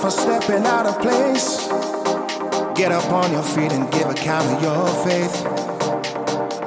[0.00, 1.68] for stepping out of place.
[2.74, 5.34] Get up on your feet and give account of your faith.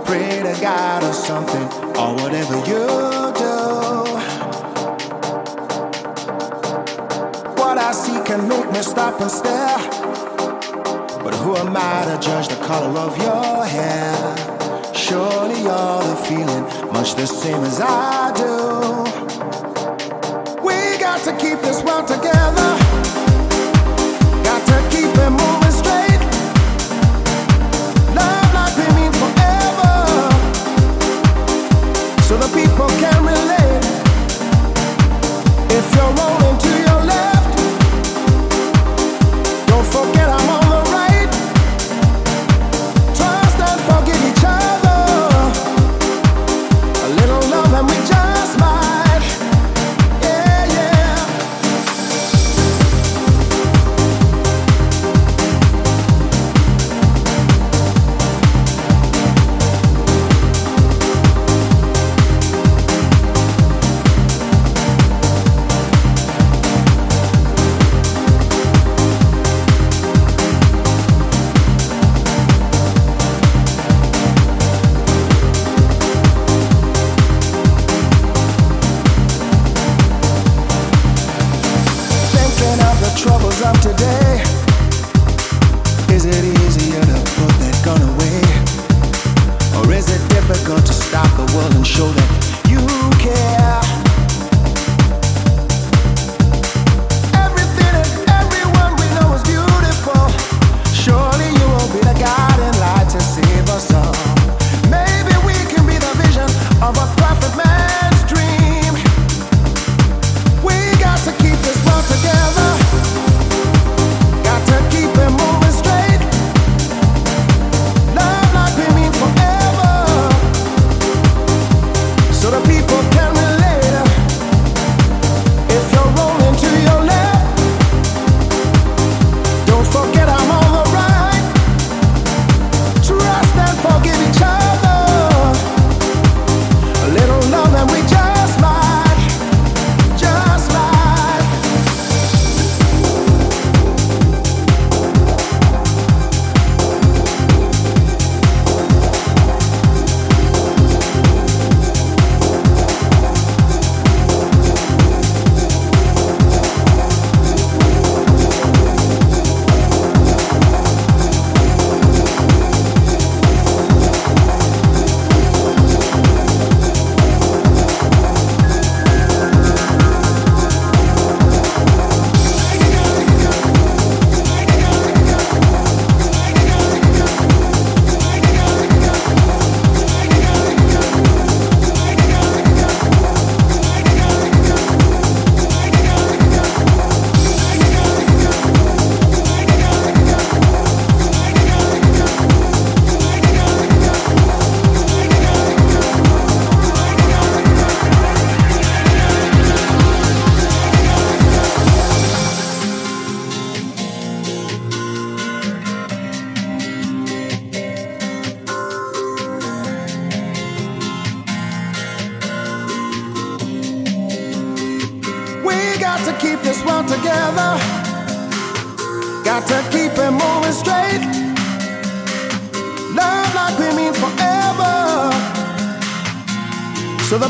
[0.06, 1.68] Pray to God or something,
[1.98, 2.88] or whatever you
[3.46, 3.56] do.
[7.60, 9.78] What I see can make me stop and stare.
[11.24, 14.36] But who am I to judge the color of your hair?
[14.96, 19.04] Surely you're the feeling much the same as I do.
[20.64, 22.89] We got to keep this world together
[24.90, 25.29] keep it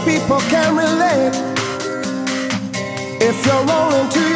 [0.06, 1.34] people can relate.
[3.22, 4.29] If you're rolling to